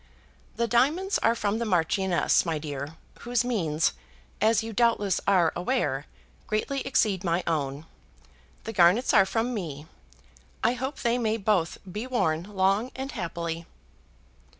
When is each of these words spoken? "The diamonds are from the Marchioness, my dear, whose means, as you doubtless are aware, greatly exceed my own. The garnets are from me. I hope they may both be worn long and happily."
"The 0.55 0.65
diamonds 0.67 1.19
are 1.19 1.35
from 1.35 1.59
the 1.59 1.65
Marchioness, 1.65 2.43
my 2.43 2.57
dear, 2.57 2.95
whose 3.19 3.45
means, 3.45 3.93
as 4.41 4.63
you 4.63 4.73
doubtless 4.73 5.21
are 5.27 5.53
aware, 5.55 6.07
greatly 6.47 6.79
exceed 6.81 7.23
my 7.23 7.43
own. 7.45 7.85
The 8.63 8.73
garnets 8.73 9.13
are 9.13 9.27
from 9.27 9.53
me. 9.53 9.85
I 10.63 10.73
hope 10.73 10.97
they 11.01 11.19
may 11.19 11.37
both 11.37 11.77
be 11.89 12.07
worn 12.07 12.41
long 12.51 12.89
and 12.95 13.11
happily." 13.11 13.67